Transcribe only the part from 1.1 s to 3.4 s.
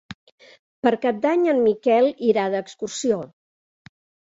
d'Any en Miquel irà d'excursió.